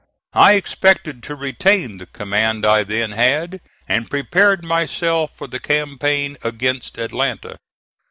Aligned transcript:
I 0.33 0.53
expected 0.53 1.21
to 1.21 1.35
retain 1.35 1.97
the 1.97 2.07
command 2.07 2.65
I 2.65 2.83
then 2.83 3.11
had, 3.11 3.61
and 3.87 4.09
prepared 4.09 4.63
myself 4.63 5.37
for 5.37 5.45
the 5.45 5.59
campaign 5.59 6.37
against 6.43 6.97
Atlanta. 6.97 7.57